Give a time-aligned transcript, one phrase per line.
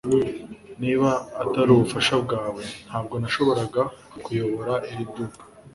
[0.81, 1.09] Niba
[1.43, 3.81] atari ubufasha bwawe, ntabwo nashoboraga
[4.23, 5.41] kuyobora iri duka.